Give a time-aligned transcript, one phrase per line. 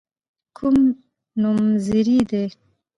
[0.57, 0.77] کوم
[1.41, 2.45] نومځري دي.